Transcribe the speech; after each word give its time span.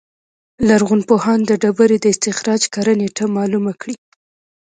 لرغونپوهان 0.67 1.39
د 1.45 1.51
ډبرې 1.61 1.97
د 2.01 2.05
استخراج 2.13 2.61
کره 2.73 2.93
نېټه 3.01 3.25
معلومه 3.37 3.71
کړي. 3.81 3.95